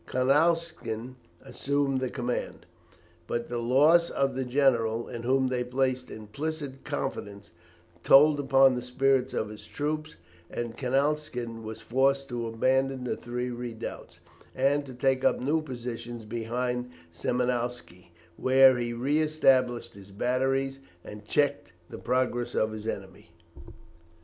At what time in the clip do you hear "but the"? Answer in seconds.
3.27-3.59